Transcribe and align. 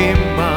My. 0.00 0.49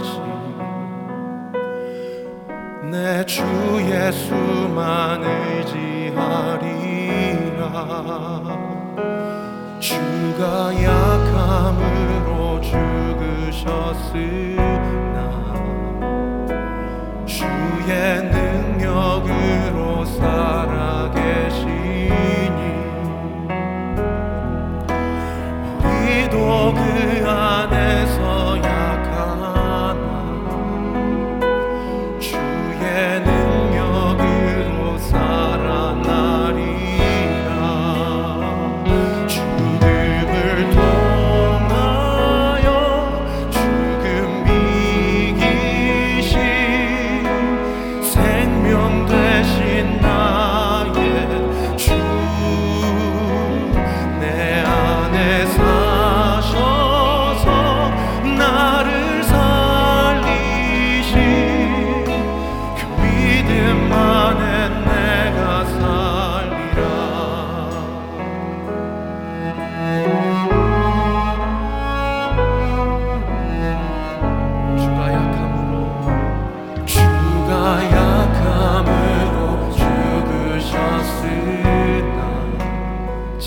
끝까지. 0.00 0.20
내 2.90 3.24
주 3.26 3.42
예수만 3.80 5.22
의지하리라. 5.22 6.10
주가 9.78 10.72
약함으로 10.82 12.60
죽으셨으나 12.60 14.00
주의 17.26 18.22
능력으로 18.32 20.04
살아계시니. 20.04 21.70
우리도 25.78 26.74
그 26.74 26.80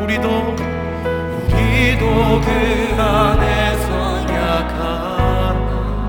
우리도 0.00 0.54
우리도 1.48 2.40
그 2.40 2.48
안에서 3.02 4.22
약하나 4.32 6.08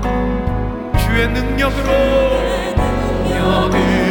주의 0.96 1.26
능력으로 1.26 1.90
능력으로 2.76 4.01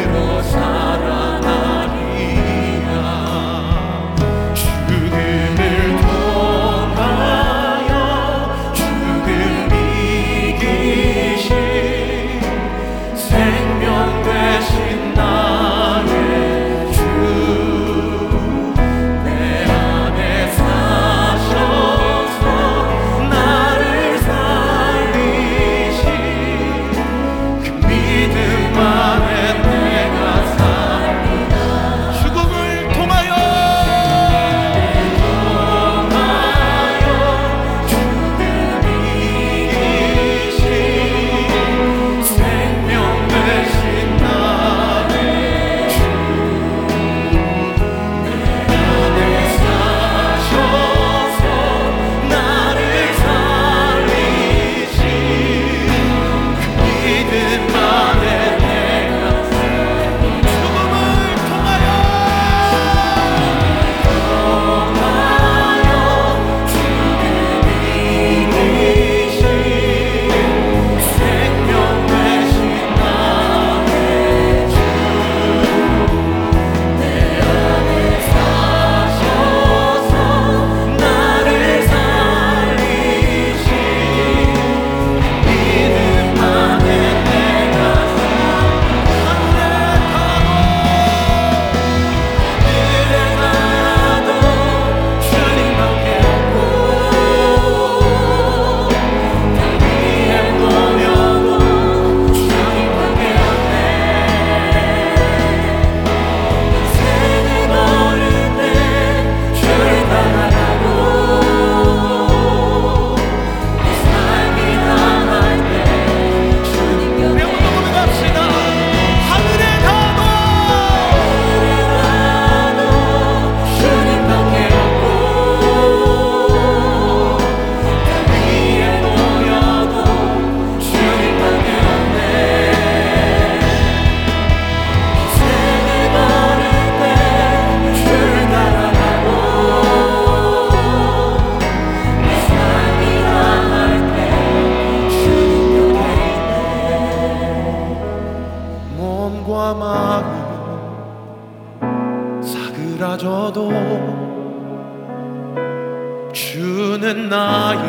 주는 156.33 157.27
나의 157.27 157.79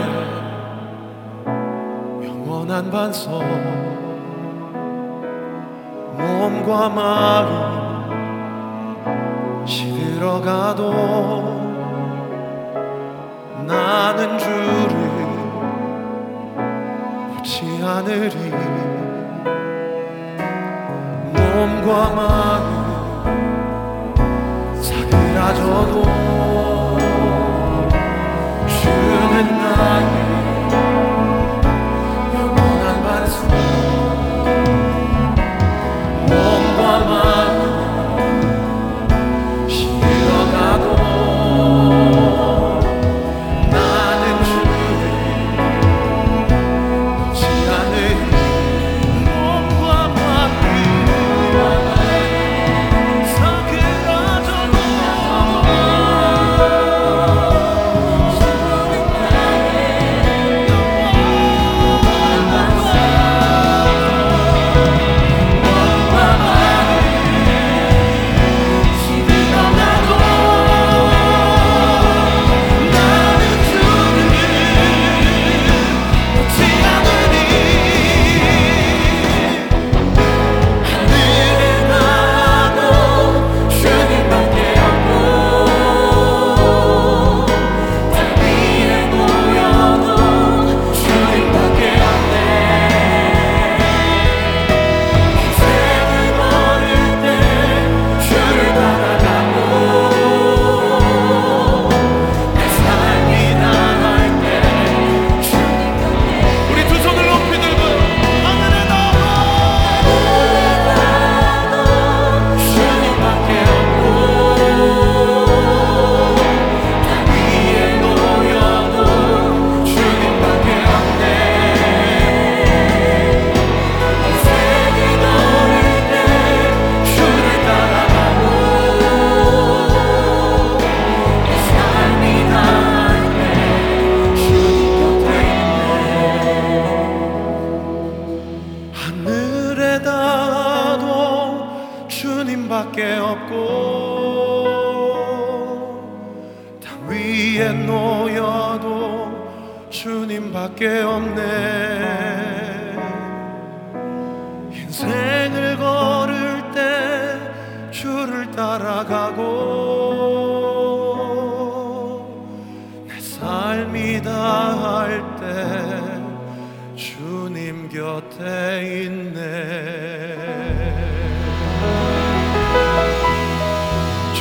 영원한 2.25 2.91
반성 2.91 3.41
몸과 6.17 6.89
마음 6.89 8.03
시들어가도 9.65 10.93
나는 13.65 14.39
주를 14.39 14.93
놓지 17.37 17.81
않으리. 17.85 18.53
몸과 21.33 22.11
마음 22.11 22.65
사그라져도 24.83 26.03
and 29.35 29.49
I 29.49 30.51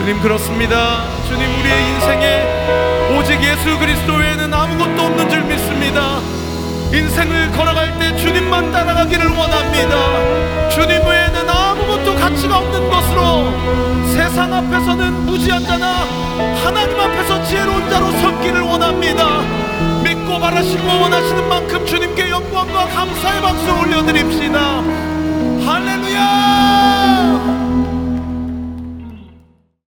주님 0.01 0.20
그렇습니다. 0.20 1.05
주님 1.27 1.48
우리의 1.60 1.89
인생에 1.91 3.15
오직 3.15 3.39
예수 3.43 3.77
그리스도 3.77 4.15
외에는 4.15 4.51
아무것도 4.51 5.00
없는 5.00 5.29
줄 5.29 5.43
믿습니다. 5.43 6.17
인생을 6.91 7.51
걸어갈 7.51 8.00
때 8.00 8.17
주님만 8.17 8.72
따라가기를 8.72 9.27
원합니다. 9.27 10.70
주님 10.72 11.05
외에는 11.05 11.48
아무것도 11.48 12.15
가치가 12.15 12.58
없는 12.58 12.89
것으로 12.89 13.51
세상 14.08 14.51
앞에서는 14.51 15.27
무지한 15.27 15.63
자나 15.63 16.08
하나님 16.63 17.00
앞에서 17.00 17.43
지혜로운 17.43 17.88
자로 17.88 18.10
섰기를 18.12 18.62
원합니다. 18.62 19.41
믿고 20.03 20.39
바라시고 20.39 20.84
원하시는 20.84 21.48
만큼 21.48 21.86
주님께 21.86 22.31
영광과 22.31 22.88
감사의 22.88 23.39
박수 23.39 23.72
올려드립시다. 23.72 24.81
할렐루야 25.63 27.60